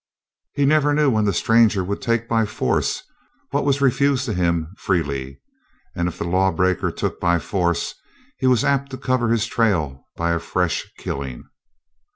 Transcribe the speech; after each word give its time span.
He 0.53 0.65
never 0.65 0.95
knew 0.95 1.11
when 1.11 1.25
the 1.25 1.31
stranger 1.31 1.83
would 1.83 2.01
take 2.01 2.27
by 2.27 2.47
force 2.47 3.03
what 3.51 3.63
was 3.63 3.81
refused 3.81 4.25
to 4.25 4.33
him 4.33 4.73
freely, 4.75 5.39
and, 5.95 6.07
if 6.07 6.17
the 6.17 6.23
lawbreaker 6.23 6.89
took 6.89 7.19
by 7.19 7.37
force, 7.37 7.93
he 8.39 8.47
was 8.47 8.63
apt 8.65 8.89
to 8.89 8.97
cover 8.97 9.29
his 9.29 9.45
trail 9.45 10.03
by 10.17 10.31
a 10.31 10.39
fresh 10.39 10.91
killing. 10.97 11.43